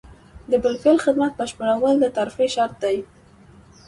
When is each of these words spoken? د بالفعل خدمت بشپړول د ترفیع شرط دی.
د 0.51 0.53
بالفعل 0.63 0.97
خدمت 1.05 1.31
بشپړول 1.39 1.95
د 1.99 2.05
ترفیع 2.17 2.49
شرط 2.55 2.75
دی. 2.83 2.97